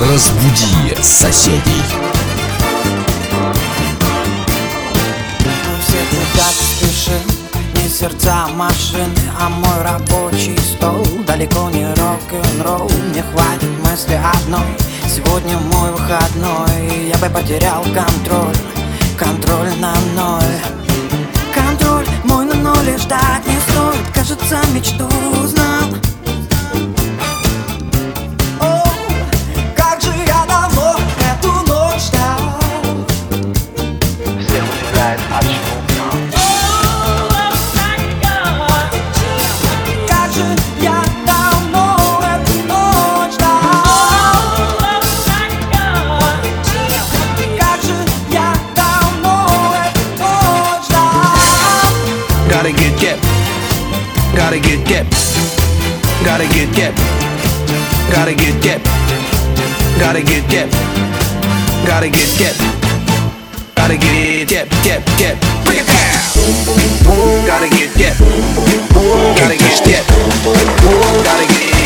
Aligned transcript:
Разбуди 0.00 0.96
соседей. 1.02 1.82
Все 5.82 5.98
куда 6.08 6.48
спешим, 6.48 7.20
не 7.74 7.86
сердца 7.86 8.48
машины, 8.54 9.08
а 9.38 9.50
мой 9.50 9.82
рабочий 9.82 10.56
стол. 10.58 11.06
Далеко 11.26 11.68
не 11.68 11.84
рок-н-ролл, 11.84 12.90
не 13.14 13.20
хватит 13.20 13.68
мысли 13.84 14.18
одной. 14.34 14.74
Сегодня 15.06 15.58
мой 15.58 15.90
выходной, 15.92 17.08
я 17.08 17.18
бы 17.18 17.28
потерял 17.28 17.82
контроль 17.82 18.56
Контроль 19.18 19.70
на 19.80 19.92
ноль. 20.14 20.60
Контроль 21.54 22.06
мой 22.24 22.46
на 22.46 22.54
ноль 22.54 22.88
и 22.88 22.96
ждать 22.96 23.46
не 23.46 23.58
стоит 23.68 24.06
Кажется, 24.14 24.60
мечту 24.72 25.06
узнал 25.42 25.90
gotta 54.50 54.62
get 54.62 54.84
get, 54.84 55.06
gotta 56.24 56.44
get 56.48 56.74
get, 56.74 56.92
gotta 58.10 58.34
get 58.34 58.60
get, 58.60 58.82
gotta 60.00 60.22
get 60.24 60.50
get, 60.50 60.68
gotta 61.86 62.08
get 62.10 62.36
get, 62.36 62.56
gotta 63.76 63.96
get 63.96 64.48
get 64.48 64.68
get 64.82 65.06
get, 65.18 65.38
bring 65.64 65.78
it 65.78 65.86
down. 65.86 67.46
Gotta 67.46 67.68
get 67.68 67.94
get, 67.96 68.18
gotta 69.38 69.56
get 69.56 69.84
get, 69.84 70.04
gotta 71.22 71.46
get 71.46 71.79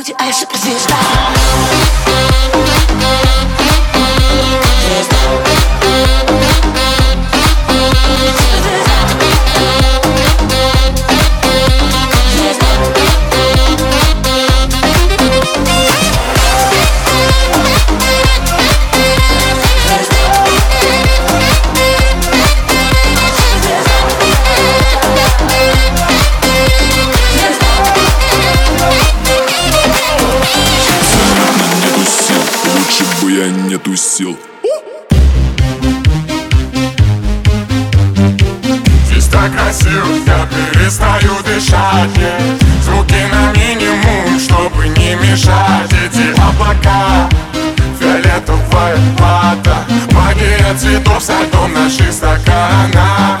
люди, 0.00 0.14
а 0.18 0.24
я 0.24 0.32
суперзвезда 0.32 0.94
Нету 0.94 1.39
Красиво, 39.70 40.16
я 40.26 40.48
перестаю 40.72 41.30
дышать 41.44 42.10
yeah. 42.16 42.82
Звуки 42.82 43.14
на 43.30 43.52
минимум, 43.52 44.40
чтобы 44.40 44.88
не 44.88 45.14
мешать. 45.14 45.92
Эти 45.92 46.32
облака, 46.40 47.28
фиолетовая 48.00 48.96
вода 49.16 49.84
Магия 50.10 50.74
цветов 50.76 51.22
со 51.22 51.40
льдом 51.44 51.72
наших 51.72 52.12
стаканах 52.12 53.38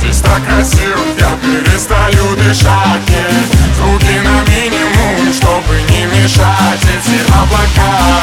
Здесь 0.00 0.20
так 0.20 0.44
красиво, 0.44 0.98
я 1.20 1.30
перестаю 1.40 2.34
дышать 2.34 3.06
yeah. 3.06 3.76
Звуки 3.76 4.18
на 4.24 4.42
минимум, 4.50 5.32
чтобы 5.32 5.80
не 5.90 6.06
мешать. 6.06 6.82
Эти 6.82 7.22
облака, 7.30 8.20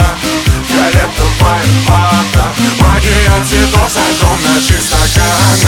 фиолетовая 0.68 1.63
вода 1.88 2.78
Магия 3.29 3.45
цветов 3.45 3.91
со 3.91 3.99
льдом 3.99 4.43
наших 4.43 4.81
стаканах 4.81 5.59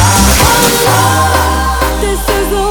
This 2.02 2.20
is 2.28 2.50
the 2.50 2.66
way 2.66 2.71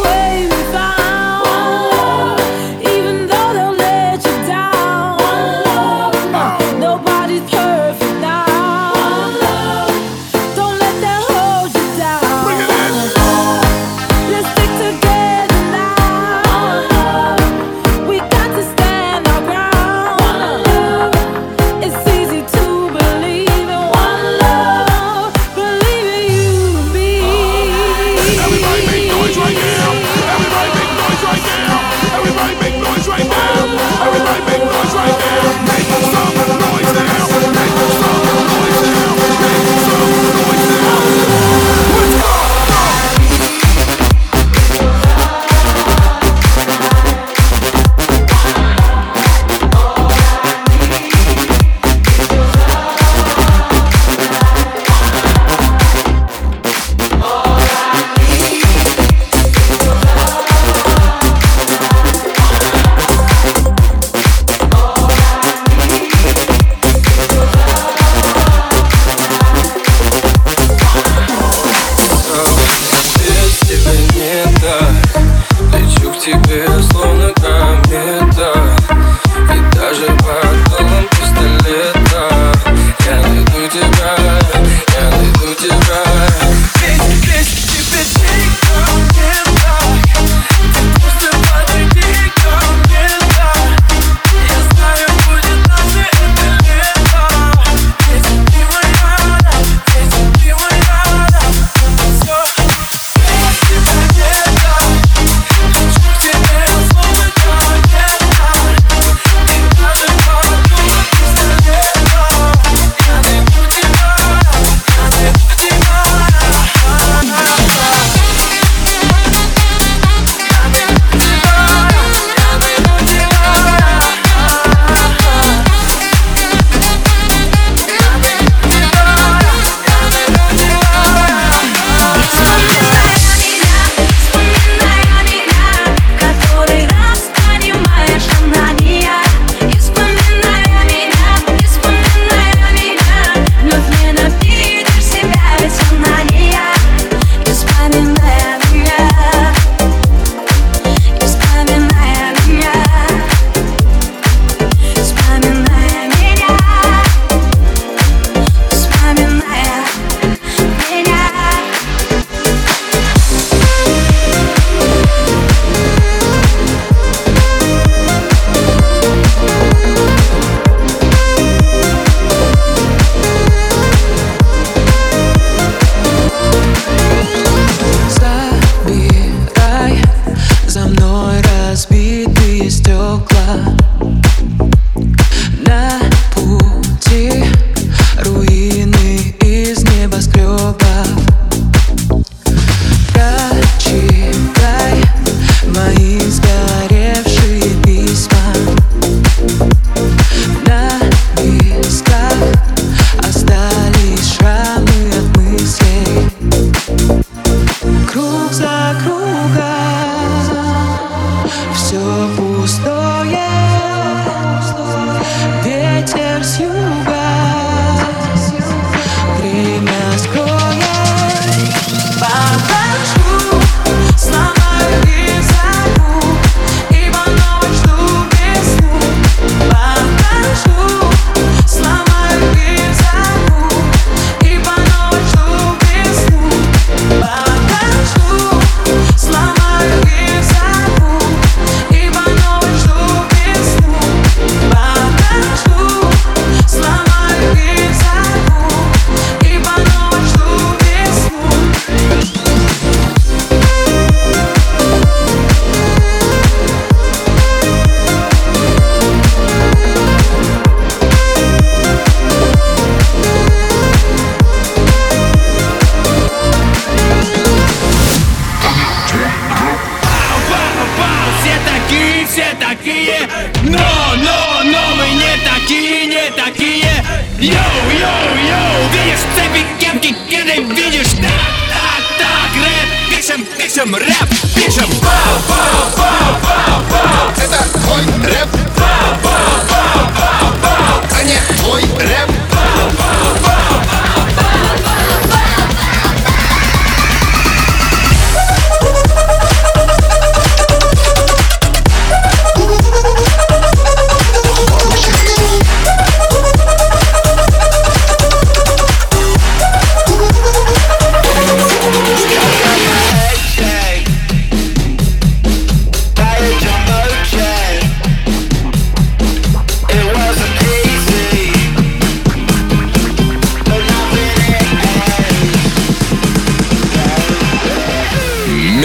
пишем, 283.81 283.95
рэп, 283.95 284.29
пишем. 284.55 284.85
Это 284.85 285.60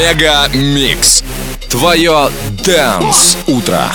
Мега 0.06 0.48
Микс. 0.54 1.24
Твое 1.68 2.30
Дэнс 2.64 3.38
Утро. 3.48 3.92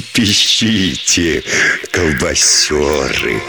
Трепещите, 0.00 1.42
колбасеры. 1.92 3.42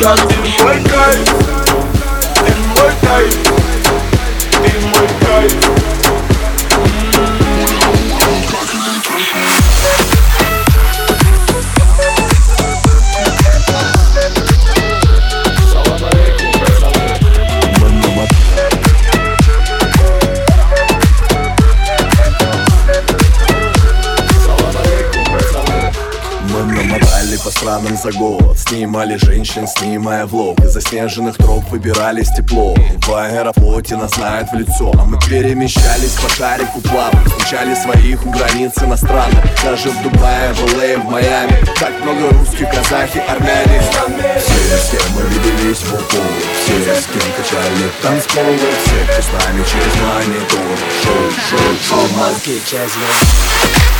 М. 0.00 0.16
Детка, 0.16 0.16
ты 0.28 0.62
мой 0.62 0.82
кайф 0.84 1.28
Ты 2.34 2.52
мой 2.74 2.90
кайф 3.02 3.36
Ты 4.50 4.70
мой 4.86 5.79
за 28.00 28.12
год 28.12 28.58
Снимали 28.58 29.16
женщин, 29.16 29.66
снимая 29.66 30.26
влог 30.26 30.58
Из 30.60 30.72
заснеженных 30.72 31.36
троп 31.36 31.64
выбирались 31.70 32.30
тепло 32.30 32.74
В 32.74 33.14
аэрофлоте 33.14 33.96
нас 33.96 34.14
знают 34.14 34.48
в 34.50 34.54
лицо 34.54 34.92
А 34.98 35.04
мы 35.04 35.18
перемещались 35.28 36.16
по 36.22 36.28
шарику 36.30 36.80
плавно 36.80 37.22
Встречали 37.26 37.74
своих 37.74 38.24
у 38.24 38.30
границ 38.30 38.72
иностранных 38.78 39.44
Даже 39.62 39.90
в 39.90 40.02
Дубае, 40.02 40.52
в 40.54 40.74
Л.А., 40.74 40.98
в 40.98 41.10
Майами 41.10 41.64
Так 41.78 41.92
много 42.02 42.30
русских, 42.38 42.70
казахи, 42.70 43.22
армяне 43.28 43.82
Все, 44.38 44.76
с 44.76 44.90
кем 44.90 45.02
мы 45.14 45.22
виделись 45.28 45.82
в 45.82 45.94
упор 45.94 46.32
Все, 46.62 46.94
с 46.94 47.04
кем 47.04 47.32
качали 47.36 47.90
танцполы 48.02 48.56
Все, 48.56 49.12
кто 49.12 49.22
с 49.22 49.44
нами 49.44 49.62
через 49.64 49.94
монитор 50.00 50.78
Шоу, 51.02 51.30
шоу, 51.50 51.76
шоу, 51.88 52.18
мозги, 52.18 52.60
часть 52.66 53.99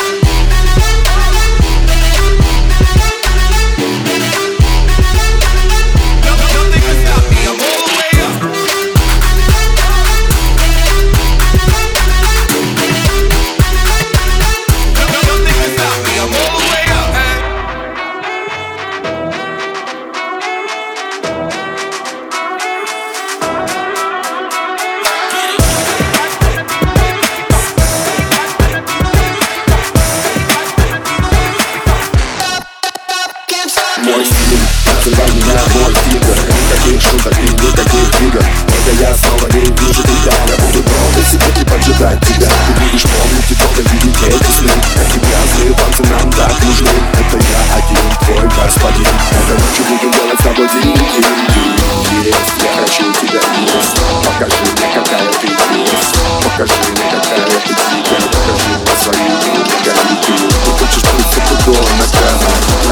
Мой 35.73 35.93
тигр 36.05 36.37
Никаких 36.71 37.01
шуток 37.01 37.33
и 37.39 37.43
никаких 37.43 38.21
игр 38.21 38.39
Это 38.39 38.91
я 38.99 39.15
снова 39.15 39.47
не 39.53 39.61
вижу 39.61 40.03
тебя 40.03 40.33
Я 40.47 40.55
буду 40.57 40.83
долго 40.83 41.21
сидеть 41.29 41.59
и 41.59 41.65
поджидать 41.65 42.19
тебя 42.25 42.47
Ты 42.47 42.71
будешь 42.79 43.03
помнить 43.03 43.51
и 43.51 43.55
долго 43.55 43.81
видеть 43.91 44.23
эти 44.27 44.51
сны 44.51 44.71
Эти 44.95 45.17
грязные 45.19 45.73
танцы 45.73 46.03
нам 46.03 46.31
так 46.31 46.53
нужны 46.63 46.89
Это 47.13 47.37
я 47.37 47.61
один, 47.75 48.05
твой 48.25 48.47
господин 48.47 49.13
Этой 49.31 49.57
ночью 49.59 49.85
будем 49.89 50.11
делать 50.11 50.39
с 50.39 50.43
тобой 50.43 50.67
день, 50.69 50.95
день, 50.95 51.25
день 51.53 52.25
Есть, 52.25 52.55
я 52.63 52.71
хочу 52.79 53.11
тебя 53.19 53.41
есть 53.59 53.95
Покажи 54.23 54.61
мне, 54.61 54.87
какая 54.95 55.29
ты 55.41 55.47
есть. 55.47 56.15
Покажи 56.43 56.73
мне, 56.91 57.05
какая 57.11 57.45
ты 57.45 57.73
дикая 57.73 58.21
Покажи 58.31 58.71
мне 58.79 58.95
свои 59.03 59.60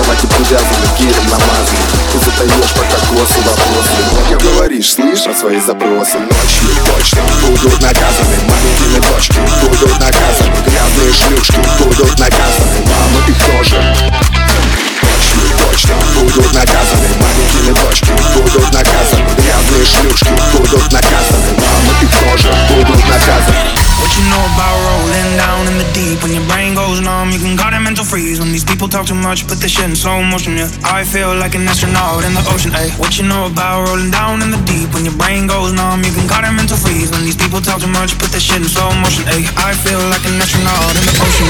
Кровати 0.10 0.26
привязаны, 0.26 0.88
гелем 0.98 1.24
намазаны 1.30 1.86
Ты 2.12 2.18
задаешь 2.18 2.74
по 2.74 2.80
кокосу 2.80 3.42
вопросы. 3.46 3.92
Много 4.12 4.44
говоришь, 4.44 4.94
слышь 4.94 5.24
про 5.24 5.34
свои 5.36 5.60
запросы. 5.60 6.18
Ночью 6.18 6.68
точно 6.86 7.22
будут 7.46 7.82
наказаны 7.82 8.36
Маленькие 8.48 9.02
дочки 9.14 9.40
too 29.40 29.48
put 29.48 29.60
the 29.60 29.70
shit 29.70 29.86
in 29.86 29.96
slow 29.96 30.22
motion, 30.24 30.58
yeah. 30.58 30.70
I 30.84 31.04
feel 31.04 31.36
like 31.36 31.56
an 31.56 31.68
astronaut 31.68 32.24
in 32.26 32.34
the 32.34 32.44
ocean, 32.52 32.72
ayy? 32.72 32.92
What 33.00 33.18
you 33.18 33.24
know 33.28 33.46
about 33.48 33.88
rolling 33.88 34.12
down 34.12 34.42
in 34.42 34.52
the 34.52 34.58
deep? 34.68 34.94
When 34.94 35.06
your 35.06 35.16
brain 35.16 35.48
goes 35.48 35.72
numb, 35.72 36.04
you 36.04 36.12
can 36.12 36.28
call 36.28 36.44
it 36.44 36.52
mental 36.52 36.78
freeze. 36.78 37.12
When 37.12 37.24
these 37.24 37.38
people 37.38 37.62
talk 37.62 37.80
too 37.80 37.88
much, 37.88 38.18
put 38.20 38.32
the 38.32 38.40
shit 38.40 38.58
in 38.58 38.68
slow 38.68 38.92
motion, 39.00 39.24
ayy. 39.32 39.48
I 39.56 39.74
feel 39.74 40.02
like 40.12 40.26
an 40.26 40.42
astronaut 40.42 40.96
in 40.96 41.04
the 41.08 41.16
ocean 41.24 41.50